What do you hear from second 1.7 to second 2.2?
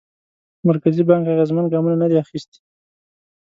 ګامونه ندي